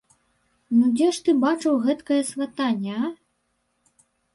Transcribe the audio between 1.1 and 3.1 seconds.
ж ты бачыў гэткае сватанне,